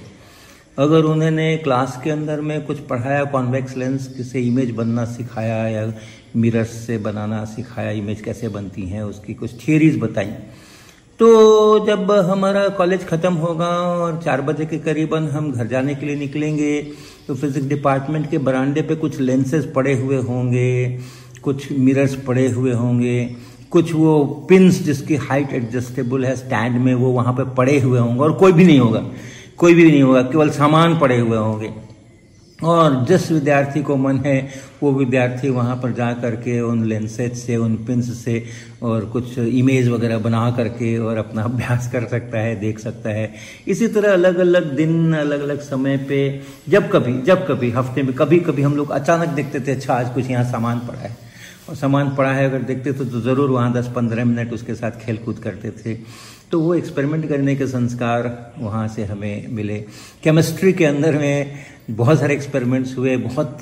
अगर 0.78 1.02
उन्होंने 1.02 1.56
क्लास 1.56 2.00
के 2.04 2.10
अंदर 2.10 2.40
में 2.40 2.64
कुछ 2.64 2.78
पढ़ाया, 2.78 3.24
कॉन्वेक्स 3.24 3.76
लेंस 3.76 4.32
से 4.32 4.40
इमेज 4.40 4.70
बनना 4.70 5.04
सिखाया, 5.04 5.68
या 5.68 5.92
मिरर्स 6.36 6.70
से 6.70 6.98
बनाना 6.98 7.44
सिखाया, 7.44 7.90
इमेज 7.90 8.20
कैसे 8.20 8.48
बनती 8.48 8.82
हैं, 8.82 9.02
उसकी 9.02 9.34
कुछ 9.34 9.68
थियरीज 9.68 9.98
बताई 9.98 10.32
तो 11.20 11.26
जब 11.86 12.10
हमारा 12.30 12.66
कॉलेज 12.78 13.06
ख़त्म 13.08 13.32
होगा 13.34 13.66
और 13.88 14.20
चार 14.24 14.40
बजे 14.42 14.64
के 14.66 14.78
करीबन 14.78 15.28
हम 15.28 15.50
घर 15.52 15.66
जाने 15.66 15.94
के 15.94 16.06
लिए 16.06 16.16
निकलेंगे 16.16 16.80
तो 17.26 17.34
फिजिक्स 17.34 17.66
डिपार्टमेंट 17.68 18.28
के 18.30 18.38
बरांडे 18.38 18.82
पे 18.82 18.96
कुछ 18.96 19.18
लेंसेज 19.20 19.72
पड़े 19.74 19.94
हुए 19.94 20.16
होंगे, 20.18 20.98
कुछ 21.42 21.70
मिरर्स 21.72 22.14
पड़े 22.26 22.48
हुए 22.48 22.72
होंगे, 22.72 23.24
कुछ 23.70 23.92
वो 23.94 24.24
पिंस 24.48 24.82
जिसकी 24.82 25.16
हाइट 25.22 25.52
एडजस्टेबल 25.52 26.24
है 26.24 26.34
स्टैंड 26.36 26.78
में 26.78 26.94
वो 26.94 27.10
वहाँ 27.12 27.32
पे 27.32 27.44
पड़े 27.54 27.78
हुए 27.80 27.98
होंगे 27.98 28.20
और 28.20 28.32
कोई 28.34 28.52
भी 28.52 28.64
नहीं 28.64 28.78
होगा, 28.78 29.04
कोई 29.56 29.74
भी 29.74 29.90
नहीं 29.90 30.02
होगा, 30.02 30.22
केवल 30.24 30.50
सामान 30.52 30.98
पड़े 30.98 31.18
हुए 31.18 31.38
होंगे। 31.38 31.72
और 32.64 33.04
जिस 33.04 33.30
विद्यार्थी 33.32 33.82
को 33.82 33.96
मन 33.96 34.18
है 34.18 34.36
वो 34.82 34.92
विद्यार्थी 34.92 35.48
वहाँ 35.50 35.76
पर 35.76 35.92
जा 35.92 36.12
करके 36.12 36.60
उन 36.60 36.84
लेंसेज 36.84 37.36
से 37.36 37.56
उन 37.56 37.74
पिंस 37.86 38.12
से 38.24 38.42
और 38.82 39.04
कुछ 39.06 39.38
इमेज 39.38 39.88
वगैरह 39.88 40.18
बना 40.18 40.50
करके 40.50 40.96
और 40.98 41.16
अपना 41.16 41.42
अभ्यास 41.50 41.90
कर 41.92 42.06
सकता 42.08 42.38
है 42.38 42.54
देख 42.60 42.78
सकता 42.78 43.10
है। 43.10 43.32
इसी 43.68 43.88
तरह 43.88 44.12
अलग 44.12 44.38
अलग 44.38 44.74
दिन 44.76 45.14
अलग 45.14 45.40
अलग 45.40 45.60
समय 45.62 45.96
पे 46.08 46.20
जब 46.68 46.90
कभी 46.92 47.20
जब 47.22 47.46
कभी 47.48 47.70
हफ़्ते 47.70 48.02
में 48.02 48.14
कभी 48.14 48.38
कभी 48.40 48.62
हम 48.62 48.76
लोग 48.76 48.90
अचानक 48.92 49.34
देखते 49.34 49.60
थे 49.60 49.72
अच्छा 49.72 49.94
आज 49.94 50.14
कुछ 50.14 50.30
यहाँ 50.30 50.44
सामान 50.52 50.78
पड़ा 50.78 51.00
है। 51.00 51.16
और 51.68 51.74
सामान 51.76 52.14
पड़ा 52.16 52.32
है 52.32 52.48
अगर 52.48 52.62
देखते 52.62 52.92
तो, 52.92 53.04
तो 53.04 53.20
ज़रूर 53.20 53.50
वहाँ 53.50 53.72
दस 53.72 53.86
पंद्रह 53.96 54.24
मिनट 54.24 54.52
उसके 54.52 54.74
साथ 54.74 55.04
खेल 55.04 55.16
कूद 55.16 55.38
करते 55.38 55.70
थे। 55.70 55.94
तो 56.54 56.58
वो 56.60 56.74
एक्सपेरिमेंट 56.74 57.28
करने 57.28 57.54
के 57.56 57.66
संस्कार 57.66 58.26
वहाँ 58.58 58.86
से 58.88 59.04
हमें 59.04 59.48
मिले। 59.52 59.78
केमिस्ट्री 60.22 60.72
के 60.72 60.84
अंदर 60.84 61.14
में 61.18 61.54
बहुत 61.90 62.18
सारे 62.20 62.34
एक्सपेरिमेंट्स 62.34 62.96
हुए, 62.98 63.16
बहुत 63.16 63.58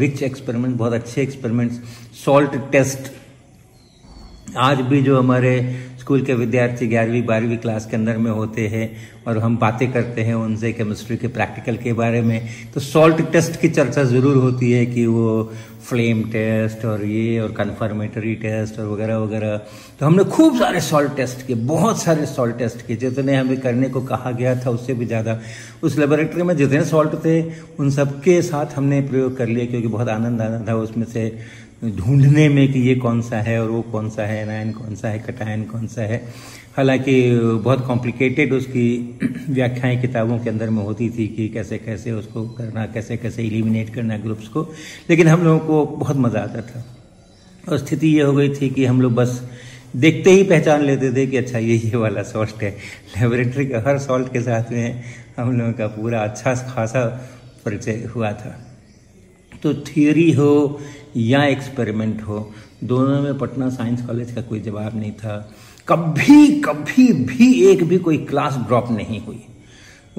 रिच 0.00 0.22
एक्सपेरिमेंट 0.22 0.76
बहुत 0.76 0.92
अच्छे 0.92 1.22
एक्सपेरिमेंट्स 1.22 1.76
सॉल्ट 2.24 2.56
टेस्ट 2.72 3.12
आज 4.58 4.80
भी 4.80 5.02
जो 5.02 5.18
हमारे 5.18 5.52
स्कूल 6.08 6.22
के 6.24 6.34
विद्यार्थी 6.34 6.86
ग्यारहवीं, 6.88 7.22
बारहवीं 7.26 7.56
क्लास 7.58 7.86
के 7.86 7.96
अंदर 7.96 8.16
में 8.16 8.30
होते 8.30 8.66
हैं 8.68 8.84
और 9.28 9.38
हम 9.38 9.56
बातें 9.58 9.90
करते 9.92 10.22
हैं 10.24 10.34
उनसे 10.34 10.72
केमिस्ट्री 10.72 11.16
के 11.16 11.28
प्रैक्टिकल 11.28 11.76
के 11.76 11.92
बारे 11.92 12.22
में। 12.22 12.48
तो 12.74 12.80
सॉल्ट 12.80 13.20
टेस्ट 13.32 13.60
की 13.60 13.68
चर्चा 13.68 14.04
ज़रूर 14.04 14.36
होती 14.36 14.70
है 14.72 14.84
कि 14.86 15.04
वो 15.06 15.52
फ्लेम 15.88 16.22
टेस्ट 16.32 16.84
और 16.84 17.04
ये 17.04 17.38
और 17.40 17.52
कन्फर्मेटरी 17.52 18.34
टेस्ट 18.36 18.78
और 18.80 18.86
वगैरह 18.86 19.18
वगैरह। 19.18 19.56
तो 20.00 20.06
हमने 20.06 20.24
खूब 20.26 20.58
सारे 20.58 20.80
सॉल्ट 20.80 21.14
टेस्ट 21.16 21.46
किए, 21.46 21.56
बहुत 21.56 22.02
सारे 22.02 22.26
सॉल्ट 22.26 22.58
टेस्ट 22.58 22.86
किए। 22.86 22.96
जितने 22.98 23.36
हमें 23.36 23.60
करने 23.60 23.88
को 23.88 24.00
कहा 24.04 24.30
गया 24.32 24.54
था 24.64 24.70
उससे 24.70 24.94
भी 24.94 25.06
ज़्यादा। 25.06 25.38
उस 25.82 25.98
लेबोरेटरी 25.98 26.42
में 26.42 26.56
जितने 26.56 26.84
सॉल्ट 26.86 27.14
थे, 27.24 27.40
उन 27.78 27.90
सबके 27.90 28.40
साथ 28.42 28.76
हमने 28.76 29.00
प्रयोग 29.04 29.36
कर 29.36 29.48
लिया 29.48 29.66
क्योंकि 29.66 29.88
बहुत 29.88 30.08
आनंद 30.10 30.42
आना 30.42 30.64
था 30.68 30.74
उसमें 30.78 31.06
से। 31.06 31.30
ढूँढने 31.84 32.48
में 32.48 32.72
कि 32.72 32.78
ये 32.78 32.94
कौन 32.94 33.22
सा 33.22 33.36
है 33.36 33.60
और 33.62 33.68
वो 33.70 33.82
कौन 33.82 34.08
सा 34.10 34.22
है, 34.22 34.46
नायन 34.46 34.72
कौन 34.72 34.94
सा 34.94 35.08
है, 35.08 35.18
कटायन 35.18 35.64
कौन 35.64 35.86
सा 35.86 36.02
है। 36.02 36.18
हालाँकि 36.76 37.14
बहुत 37.64 37.86
कॉम्प्लिकेटेड 37.86 38.52
उसकी 38.52 39.16
व्याख्याएँ 39.50 40.00
किताबों 40.00 40.38
के 40.38 40.50
अंदर 40.50 40.70
में 40.70 40.82
होती 40.82 41.10
थी 41.10 41.26
कि 41.28 41.48
कैसे 41.48 41.78
कैसे 41.78 42.12
उसको 42.12 42.48
करना, 42.48 42.86
कैसे 42.86 43.16
कैसे 43.16 43.42
इलिमिनेट 43.42 43.94
करना 43.94 44.16
ग्रुप्स 44.18 44.48
को, 44.48 44.62
लेकिन 45.10 45.28
हम 45.28 45.44
लोगों 45.44 45.58
को 45.58 45.96
बहुत 45.96 46.16
मज़ा 46.16 46.40
आता 46.40 46.60
था। 46.60 46.84
और 47.70 47.78
स्थिति 47.78 48.08
ये 48.08 48.22
हो 48.22 48.32
गई 48.32 48.48
थी 48.48 48.70
कि 48.70 48.84
हम 48.84 49.00
लोग 49.00 49.14
बस 49.14 49.42
देखते 49.96 50.30
ही 50.30 50.42
पहचान 50.42 50.82
लेते 50.82 51.12
थे 51.12 51.26
कि 51.26 51.36
अच्छा 51.36 51.58
ये 51.58 51.76
ये 51.76 51.96
वाला 51.96 52.22
सॉल्ट 52.22 52.62
है। 52.62 52.70
लेबोरेटरी 52.70 53.66
के 53.66 53.74
हर 53.74 53.98
सॉल्ट 53.98 54.32
के 54.32 54.40
साथ 54.40 54.72
में 54.72 55.04
हम 55.38 55.58
लोगों 55.58 55.72
का 55.72 55.86
पूरा 55.86 56.20
अच्छा 56.20 56.54
खासा 56.54 57.04
परिचय 57.64 58.08
हुआ 58.14 58.32
था। 58.32 58.67
तो 59.62 59.74
थियोरी 59.74 60.30
हो 60.32 60.80
या 61.16 61.44
एक्सपेरिमेंट 61.44 62.22
हो, 62.22 62.52
दोनों 62.84 63.20
में 63.22 63.38
पटना 63.38 63.68
साइंस 63.68 64.06
कॉलेज 64.06 64.32
का 64.32 64.40
कोई 64.40 64.60
जवाब 64.60 64.96
नहीं 64.96 65.12
था। 65.12 65.36
कभी 65.88 66.60
कभी 66.60 67.12
भी 67.12 67.52
एक 67.70 67.84
भी 67.84 67.98
कोई 67.98 68.18
क्लास 68.18 68.56
ड्रॉप 68.56 68.90
नहीं 68.90 69.20
हुई। 69.20 69.44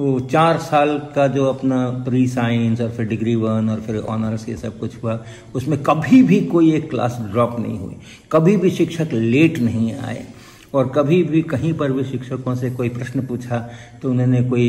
वो 0.00 0.20
चार 0.20 0.58
साल 0.58 0.98
का 1.14 1.26
जो 1.26 1.44
अपना 1.46 1.90
प्री 2.06 2.26
साइंस 2.28 2.80
और 2.80 2.90
फिर 2.90 3.06
डिग्री 3.06 3.34
वन 3.34 3.68
और 3.70 3.80
फिर 3.80 3.96
ऑनर्स 3.96 4.48
ये 4.48 4.56
सब 4.56 4.78
कुछ 4.78 5.02
हुआ, 5.02 5.24
उसमें 5.54 5.82
कभी 5.82 6.22
भी 6.22 6.40
कोई 6.40 6.72
एक 6.74 6.90
क्लास 6.90 7.18
ड्रॉप 7.20 7.60
नहीं 7.60 7.78
हुई। 7.78 7.96
कभी 8.32 8.56
भी 8.56 8.70
शिक्षक 8.70 9.08
लेट 9.12 9.58
नहीं 9.58 9.94
आए। 9.94 10.24
और 10.74 10.92
कभी 10.94 11.22
भी 11.22 11.42
कहीं 11.42 11.72
पर 11.74 11.92
भी 11.92 12.04
शिक्षकों 12.04 12.54
से 12.54 12.70
कोई 12.70 12.88
प्रश्न 12.88 13.26
पूछा 13.26 13.58
तो 14.02 14.10
उन्होंने 14.10 14.42
कोई 14.42 14.68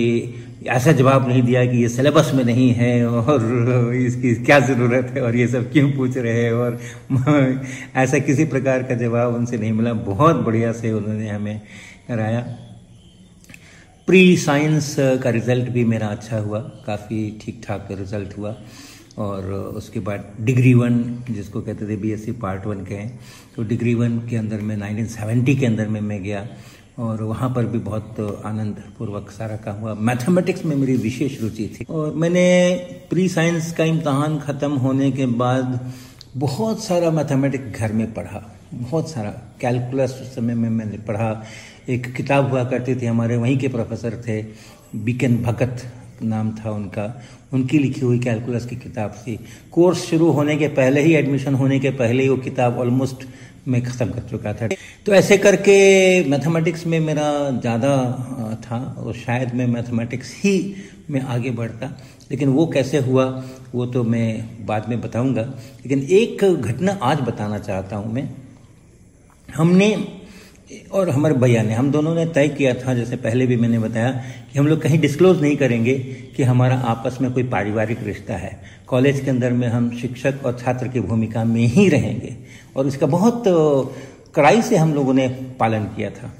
ऐसा 0.68 0.92
जवाब 0.92 1.28
नहीं 1.28 1.42
दिया 1.44 1.66
कि 1.66 1.78
ये 1.78 1.90
सिलेबस 1.90 2.32
में 2.36 2.44
नहीं 2.46 2.70
है 2.74 3.08
और 3.08 3.94
इसकी 3.96 4.34
क्या 4.36 4.60
ज़रूरत 4.60 5.12
है 5.16 5.22
और 5.22 5.36
ये 5.36 5.48
सब 5.48 5.72
क्यों 5.72 5.92
पूछ 5.92 6.18
रहे 6.18 6.44
हैं 6.44 6.54
और 6.54 6.80
ऐसा 7.96 8.20
किसी 8.20 8.46
प्रकार 8.46 8.84
का 8.84 8.96
जवाब 8.96 9.36
उनसे 9.36 9.58
नहीं 9.58 9.72
मिला। 9.72 9.94
बहुत 9.94 10.36
बढ़िया 10.36 10.72
से 10.72 10.92
उन्होंने 10.92 11.30
हमें 11.30 11.62
कराया। 12.08 12.40
प्री 14.08 14.38
साइंस 14.38 14.96
का 15.00 15.30
रिज़ल्ट 15.30 15.70
भी 15.70 15.84
मेरा 15.86 16.08
अच्छा 16.08 16.38
हुआ, 16.38 16.60
काफ़ी 16.60 17.40
ठीक 17.42 17.62
ठाक 17.68 17.88
रिज़ल्ट 17.92 18.38
हुआ। 18.38 18.56
और 19.18 19.52
उसके 19.52 20.00
बाद 20.00 20.26
डिग्री 20.42 20.74
वन, 20.74 21.02
जिसको 21.30 21.62
कहते 21.62 21.88
थे 21.88 21.96
बीएससी 21.98 22.32
पार्ट 22.32 22.66
वन 22.66 22.84
के 22.86 22.96
हैं। 22.96 23.20
तो 23.56 23.64
डिग्री 23.64 23.94
वन 23.96 24.20
के 24.30 24.36
अंदर 24.36 24.62
में 24.62 24.76
1970 24.78 25.60
के 25.60 25.66
अंदर 25.66 25.88
में 25.88 26.00
मैं 26.02 26.22
गया 26.24 26.48
और 27.00 27.24
वहाँ 27.24 27.50
पर 27.50 27.66
भी 27.66 27.80
बहुत 27.80 28.20
आनंद 28.46 28.84
पूर्वक 28.98 29.30
सारा 29.32 29.56
काम 29.58 29.76
हुआ। 29.76 29.94
मैथमेटिक्स 29.94 30.66
में 30.66 30.76
मेरी 30.76 30.96
विशेष 30.98 31.42
रुचि 31.42 31.68
थी 31.76 31.86
और 31.90 32.14
मैंने 32.14 32.48
प्री 33.10 33.28
साइंस 33.30 33.72
का 33.74 33.84
इम्तहान 33.84 34.40
ख़त्म 34.40 34.72
होने 34.78 35.12
के 35.12 35.26
बाद 35.26 35.80
बहुत 36.38 36.84
सारा 36.84 37.12
मैथमेटिक्स 37.12 37.80
घर 37.80 37.94
में 37.94 38.14
पढ़ा। 38.14 38.44
बहुत 38.74 39.10
सारा 39.10 39.30
कैलकुलस 39.62 40.20
उस 40.22 40.36
समय 40.36 40.56
में 40.56 40.70
मैंने 40.70 40.98
पढ़ा। 40.98 41.32
एक 41.90 42.14
किताब 42.16 42.50
हुआ 42.52 42.64
करती 42.64 42.96
थी 42.96 43.06
हमारे, 43.06 43.38
वहीं 43.38 43.58
के 43.58 43.68
प्रोफेसर 43.68 44.22
थे 44.28 44.42
बीकन 44.96 45.38
भगत 45.38 45.84
नाम 46.24 46.52
था 46.56 46.72
उनका। 46.72 47.06
उनकी 47.54 47.80
लिखी 47.80 48.02
हुई 48.02 48.20
कैलकुलस 48.20 48.66
की 48.66 48.76
किताब 48.78 49.16
थी। 49.20 49.40
कोर्स 49.72 50.06
शुरू 50.10 50.30
होने 50.32 50.56
के 50.58 50.68
पहले 50.70 51.02
ही 51.02 51.14
एडमिशन 51.16 51.56
होने 51.56 51.80
के 51.80 51.90
पहले 51.98 52.24
ही 52.24 52.30
वो 52.30 52.38
किताब 52.40 52.78
ऑलमोस्ट 52.80 53.26
मैं 53.68 53.82
ख़त्म 53.84 54.10
कर 54.10 54.22
चुका 54.30 54.54
था। 54.54 54.68
तो 55.06 55.14
ऐसे 55.14 55.38
करके 55.38 55.74
मैथमेटिक्स 56.30 56.86
में 56.88 57.00
मेरा 57.00 57.28
ज़्यादा 57.52 57.92
था 58.64 58.80
और 58.98 59.14
शायद 59.16 59.54
मैं 59.56 59.68
मैथमेटिक्स 59.68 60.34
ही 60.36 60.54
में 61.10 61.22
आगे 61.22 61.52
बढ़ता। 61.52 61.92
लेकिन 62.32 62.50
वो 62.50 62.66
कैसे 62.68 62.98
हुआ, 63.00 63.26
वो 63.74 63.86
तो 63.86 64.04
मैं 64.04 64.66
बाद 64.66 64.88
में 64.90 65.00
बताऊँगा। 65.02 65.42
लेकिन 65.42 66.02
एक 66.12 66.44
घटना 66.46 66.98
आज 67.04 67.22
बताना 67.22 67.60
चाहता 67.60 67.96
हूँ 67.96 68.14
मैं। 68.14 68.30
हमने 69.50 69.88
और 70.92 71.10
हमारे 71.10 71.36
भैया 71.36 71.64
ने 71.64 71.74
हम 71.74 71.92
दोनों 71.92 72.16
ने 72.16 72.26
तय 72.26 72.48
किया 72.48 72.74
था, 72.74 72.94
जैसे 72.94 73.16
पहले 73.16 73.46
भी 73.46 73.56
मैंने 73.56 73.80
बताया, 73.80 74.12
कि 74.54 74.60
हम 74.60 74.68
लोग 74.68 74.82
कहीं 74.82 75.00
डिस्क्लोज 75.00 75.42
नहीं 75.42 75.58
करेंगे 75.58 75.94
कि 76.36 76.44
हमारा 76.44 76.76
आपस 76.76 77.18
में 77.22 77.32
कोई 77.32 77.44
पारिवारिक 77.44 78.04
रिश्ता 78.04 78.36
है। 78.36 78.62
कॉलेज 78.88 79.20
के 79.20 79.30
अंदर 79.30 79.52
में 79.52 79.68
हम 79.68 79.90
शिक्षक 79.98 80.46
और 80.46 80.58
छात्र 80.60 80.88
की 80.88 81.00
भूमिका 81.00 81.44
में 81.44 81.66
ही 81.66 81.88
रहेंगे। 81.90 82.36
और 82.76 82.88
इसका 82.88 83.06
बहुत 83.08 83.44
कड़ाई 84.36 84.62
से 84.62 84.76
हम 84.76 84.94
लोगों 84.94 85.14
ने 85.14 85.28
पालन 85.60 85.84
किया 85.96 86.10
था। 86.10 86.34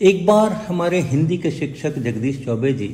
एक 0.00 0.26
बार 0.26 0.52
हमारे 0.68 1.00
हिंदी 1.00 1.36
के 1.38 1.50
शिक्षक 1.50 1.98
जगदीश 1.98 2.44
चौबे 2.44 2.72
जी, 2.72 2.88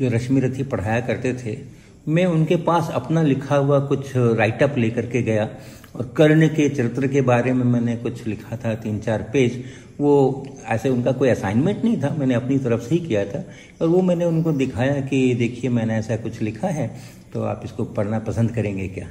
जो 0.00 0.08
रश्मि 0.08 0.40
रथी 0.40 0.62
पढ़ाया 0.62 1.00
करते 1.00 1.32
थे 1.34 1.77
मैं 2.08 2.24
उनके 2.26 2.56
पास 2.56 2.90
अपना 2.94 3.22
लिखा 3.22 3.56
हुआ 3.56 3.78
कुछ 3.80 4.12
राइटअप 4.16 4.76
लेकर 4.78 5.06
के 5.06 5.22
गया 5.22 5.48
और 5.96 6.12
कर्ण 6.16 6.48
के, 6.48 6.68
चरित्र 6.68 7.08
के 7.08 7.20
बारे 7.20 7.52
में 7.52 7.64
मैंने 7.64 7.96
कुछ 7.96 8.26
लिखा 8.26 8.56
था, 8.56 8.74
तीन 8.74 8.98
चार 9.00 9.22
पेज। 9.32 9.64
वो 10.00 10.46
ऐसे 10.66 10.88
उनका 10.88 11.12
कोई 11.12 11.28
असाइनमेंट 11.28 11.84
नहीं 11.84 12.00
था, 12.02 12.14
मैंने 12.18 12.34
अपनी 12.34 12.58
तरफ़ 12.58 12.80
से 12.80 12.94
ही 12.94 13.00
किया 13.06 13.24
था। 13.24 13.44
और 13.82 13.88
वो 13.88 14.02
मैंने 14.02 14.24
उनको 14.24 14.52
दिखाया 14.52 15.00
कि 15.00 15.34
देखिए 15.34 15.70
मैंने 15.70 15.96
ऐसा 15.96 16.16
कुछ 16.16 16.40
लिखा 16.42 16.68
है 16.68 16.90
तो 17.32 17.42
आप 17.42 17.62
इसको 17.64 17.84
पढ़ना 17.84 18.18
पसंद 18.18 18.50
करेंगे 18.50 18.88
क्या? 18.88 19.08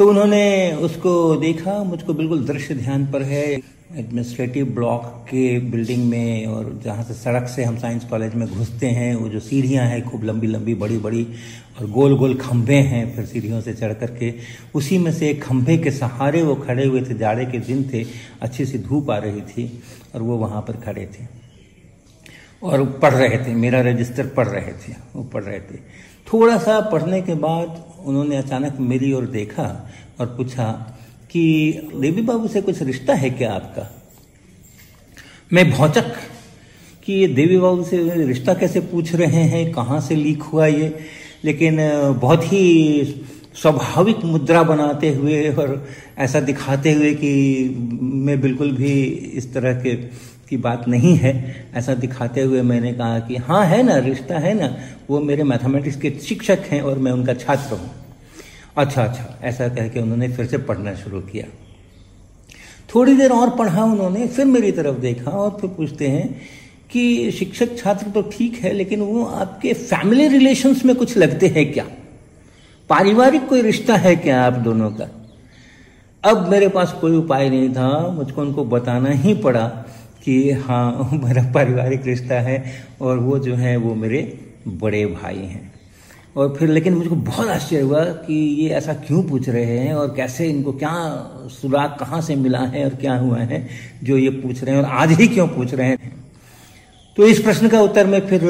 तो 0.00 0.08
उन्होंने 0.08 0.72
उसको 0.72 1.36
देखा, 1.36 1.72
मुझको 1.84 2.14
बिल्कुल 2.14 2.44
दृश्य 2.46 2.74
ध्यान 2.74 3.04
पर 3.06 3.22
है। 3.22 3.42
एडमिनिस्ट्रेटिव 3.52 4.66
ब्लॉक 4.66 5.02
के 5.28 5.58
बिल्डिंग 5.60 6.04
में 6.10 6.46
और 6.46 6.80
जहाँ 6.84 7.02
से 7.04 7.14
सड़क 7.14 7.48
से 7.48 7.64
हम 7.64 7.76
साइंस 7.76 8.04
कॉलेज 8.04 8.34
में 8.34 8.46
घुसते 8.48 8.86
हैं, 8.86 9.14
वो 9.14 9.28
जो 9.28 9.40
सीढ़ियाँ 9.40 9.84
हैं, 9.86 10.02
खूब 10.10 10.24
लंबी 10.24 10.46
लंबी 10.46 10.74
बड़ी 10.74 10.96
बड़ी 10.98 11.26
और 11.80 11.90
गोल 11.90 12.16
गोल 12.16 12.34
खंभे 12.34 12.74
हैं 12.74 13.16
फिर 13.16 13.24
सीढ़ियों 13.24 13.60
से 13.60 13.74
चढ़ 13.74 13.92
करके। 13.92 14.32
उसी 14.74 14.98
में 14.98 15.12
से 15.12 15.28
एक 15.30 15.42
खंभे 15.42 15.76
के 15.78 15.90
सहारे 15.90 16.42
वो 16.42 16.54
खड़े 16.54 16.86
हुए 16.86 17.02
थे, 17.02 17.18
जाड़े 17.18 17.46
के 17.46 17.58
दिन 17.58 17.84
थे, 17.92 18.04
अच्छी 18.42 18.66
सी 18.66 18.78
धूप 18.78 19.10
आ 19.10 19.18
रही 19.18 19.40
थी 19.40 19.82
और 20.14 20.22
वो 20.22 20.36
वहाँ 20.36 20.62
पर 20.62 20.76
खड़े 20.76 21.06
थे। 21.06 21.26
और 22.62 22.84
पढ़ 23.02 23.14
रहे 23.14 23.38
थे, 23.38 23.54
मेरा 23.54 23.80
रजिस्टर 23.80 24.26
पढ़ 24.26 24.48
रहे 24.48 24.72
थे, 24.72 24.94
वो 25.16 25.22
पढ़ 25.24 25.42
रहे 25.42 25.60
थे। 25.60 25.78
थोड़ा 26.32 26.58
सा 26.58 26.80
पढ़ने 26.80 27.22
के 27.22 27.34
बाद 27.34 27.84
उन्होंने 28.06 28.36
अचानक 28.36 28.76
मेरी 28.80 29.12
ओर 29.12 29.26
देखा 29.26 29.90
और 30.20 30.26
पूछा 30.26 30.96
कि 31.30 31.72
देवी 31.94 32.22
बाबू 32.22 32.48
से 32.48 32.62
कुछ 32.62 32.82
रिश्ता 32.82 33.14
है 33.14 33.30
क्या 33.30 33.52
आपका? 33.52 34.00
मैं 35.52 35.70
भौचक 35.70 36.12
कि 37.04 37.12
ये 37.12 37.28
देवी 37.28 37.58
बाबू 37.58 37.84
से 37.84 38.24
रिश्ता 38.26 38.54
कैसे 38.54 38.80
पूछ 38.80 39.14
रहे 39.14 39.42
हैं, 39.42 39.72
कहाँ 39.72 40.00
से 40.00 40.14
लीक 40.14 40.42
हुआ 40.42 40.66
ये? 40.66 40.98
लेकिन, 41.44 41.76
बहुत 42.20 42.52
ही 42.52 43.02
स्वाभाविक 43.54 44.24
मुद्रा 44.24 44.62
बनाते 44.62 45.14
हुए 45.14 45.48
और 45.48 45.88
ऐसा 46.18 46.40
दिखाते 46.40 46.92
हुए 46.92 47.14
कि 47.14 47.68
मैं 48.02 48.40
बिल्कुल 48.40 48.72
भी 48.72 49.02
इस 49.34 49.54
तरह 49.54 49.82
के 49.82 49.94
की 50.50 50.56
बात 50.56 50.88
नहीं 50.88 51.14
है, 51.16 51.32
ऐसा 51.74 51.94
दिखाते 51.94 52.42
हुए 52.42 52.62
मैंने 52.62 52.92
कहा 52.92 53.18
कि 53.18 53.36
हाँ 53.36 53.64
है 53.66 53.82
ना, 53.82 53.96
रिश्ता 53.98 54.38
है 54.38 54.54
ना, 54.54 54.74
वो 55.10 55.20
मेरे 55.20 55.42
मैथमेटिक्स 55.42 55.96
के 55.96 56.10
शिक्षक 56.20 56.68
हैं 56.70 56.80
और 56.82 56.98
मैं 56.98 57.12
उनका 57.12 57.34
छात्र 57.34 57.74
हूँ। 57.74 57.90
अच्छा 58.76 59.04
अच्छा 59.04 59.38
ऐसा 59.42 59.68
कह 59.68 59.88
के 59.88 60.00
उन्होंने 60.00 60.28
फिर 60.28 60.46
से 60.46 60.58
पढ़ना 60.58 60.94
शुरू 60.94 61.20
किया। 61.20 61.46
थोड़ी 62.94 63.14
देर 63.16 63.30
और 63.30 63.50
पढ़ा 63.50 63.84
उन्होंने, 63.84 64.26
फिर 64.26 64.44
मेरी 64.44 64.72
तरफ़ 64.72 64.96
देखा 64.96 65.30
और 65.30 65.58
फिर 65.60 65.70
पूछते 65.70 66.08
हैं 66.08 66.40
कि 66.90 67.30
शिक्षक 67.30 67.76
छात्र 67.78 68.10
तो 68.10 68.22
ठीक 68.22 68.54
है, 68.54 68.72
लेकिन 68.72 69.00
वो 69.00 69.24
आपके 69.24 69.72
फैमिली 69.72 70.28
रिलेशंस 70.28 70.84
में 70.84 70.94
कुछ 70.96 71.16
लगते 71.18 71.46
हैं 71.46 71.72
क्या? 71.72 71.86
पारिवारिक 72.90 73.48
कोई 73.48 73.62
रिश्ता 73.62 73.96
है 73.96 74.16
क्या 74.16 74.42
आप 74.42 74.52
दोनों 74.52 74.90
का? 74.90 75.08
अब 76.24 76.48
मेरे 76.48 76.68
पास 76.68 76.92
कोई 77.00 77.16
उपाय 77.16 77.48
नहीं 77.50 77.68
था, 77.68 78.08
मुझको 78.08 78.40
उनको 78.42 78.64
बताना 78.64 79.10
ही 79.10 79.34
पड़ा। 79.34 79.86
कि 80.24 80.50
हाँ 80.50 81.10
मेरा 81.24 81.42
पारिवारिक 81.52 82.06
रिश्ता 82.06 82.40
है 82.40 82.62
और 83.00 83.18
वो 83.18 83.38
जो 83.38 83.54
है, 83.54 83.76
वो 83.76 83.94
मेरे 83.94 84.38
बड़े 84.68 85.06
भाई 85.06 85.36
हैं। 85.36 85.72
और 86.36 86.54
फिर, 86.58 86.68
लेकिन 86.68 86.94
मुझको 86.94 87.14
बहुत 87.14 87.48
आश्चर्य 87.48 87.80
हुआ 87.80 88.04
कि 88.04 88.34
ये 88.34 88.68
ऐसा 88.70 88.94
क्यों 88.94 89.22
पूछ 89.22 89.48
रहे 89.48 89.78
हैं 89.78 89.94
और 89.94 90.14
कैसे 90.16 90.46
इनको, 90.46 90.72
क्या 90.72 90.92
सुराग 91.50 91.96
कहाँ 92.00 92.20
से 92.20 92.36
मिला 92.36 92.58
है 92.58 92.84
और 92.84 92.94
क्या 92.94 93.16
हुआ 93.16 93.38
है 93.38 93.68
जो 94.04 94.18
ये 94.18 94.30
पूछ 94.30 94.64
रहे 94.64 94.74
हैं 94.74 94.82
और 94.82 94.88
आज 94.88 95.12
ही 95.12 95.28
क्यों 95.28 95.48
पूछ 95.48 95.74
रहे 95.74 95.88
हैं? 95.88 96.12
तो 97.16 97.26
इस 97.26 97.38
प्रश्न 97.38 97.68
का 97.68 97.80
उत्तर 97.80 98.06
मैं 98.06 98.20
फिर 98.26 98.44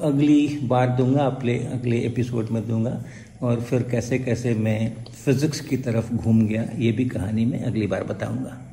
अगली 0.00 0.58
बार 0.62 0.88
दूँगा 0.88 1.22
अपने 1.22 1.58
अगले 1.58 1.98
एपिसोड 1.98 2.48
में 2.50 2.68
दूँगा। 2.68 3.02
और 3.42 3.60
फिर 3.60 3.82
कैसे 3.82 4.18
कैसे 4.18 4.54
मैं 4.54 4.92
फिजिक्स 5.24 5.60
की 5.60 5.76
तरफ़ 5.76 6.14
घूम 6.14 6.46
गया, 6.46 6.64
ये 6.78 6.92
भी 6.92 7.04
कहानी 7.04 7.44
मैं 7.44 7.62
अगली 7.62 7.86
बार 7.86 8.04
बताऊँगा। 8.04 8.71